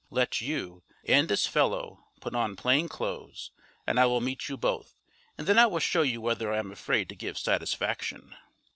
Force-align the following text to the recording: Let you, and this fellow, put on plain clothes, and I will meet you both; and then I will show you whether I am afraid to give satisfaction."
Let 0.09 0.41
you, 0.41 0.81
and 1.07 1.27
this 1.29 1.45
fellow, 1.45 2.05
put 2.21 2.33
on 2.33 2.55
plain 2.55 2.89
clothes, 2.89 3.51
and 3.85 3.99
I 3.99 4.07
will 4.07 4.19
meet 4.19 4.49
you 4.49 4.57
both; 4.57 4.95
and 5.37 5.45
then 5.45 5.59
I 5.59 5.67
will 5.67 5.77
show 5.79 6.01
you 6.01 6.19
whether 6.19 6.51
I 6.51 6.57
am 6.57 6.71
afraid 6.71 7.07
to 7.09 7.15
give 7.15 7.37
satisfaction." 7.37 8.35